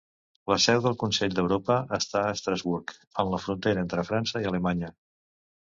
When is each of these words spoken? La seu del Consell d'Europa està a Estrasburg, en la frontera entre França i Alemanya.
La 0.51 0.55
seu 0.63 0.79
del 0.85 0.95
Consell 1.03 1.35
d'Europa 1.41 1.77
està 1.99 2.23
a 2.29 2.33
Estrasburg, 2.39 2.97
en 3.25 3.33
la 3.35 3.45
frontera 3.47 3.87
entre 3.89 4.11
França 4.13 4.45
i 4.47 4.53
Alemanya. 4.55 4.93